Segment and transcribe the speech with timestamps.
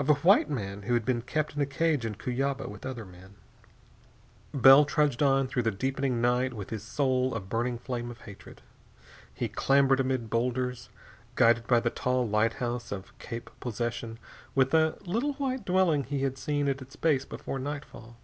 [0.00, 3.04] Of a white man who had been kept in a cage in Cuyaba, with other
[3.04, 3.36] men....
[4.52, 8.62] Bell trudged on through the deepening night with his soul a burning flame of hatred.
[9.32, 10.88] He clambered amid boulders,
[11.36, 14.18] guided by the tall lighthouse of Cape Possession
[14.56, 18.16] with the little white dwelling he had seen at its base before nightfall.